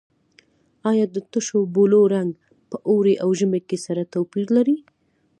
[0.89, 2.31] آیا د تشو بولو رنګ
[2.69, 4.77] په اوړي او ژمي کې سره توپیر لري؟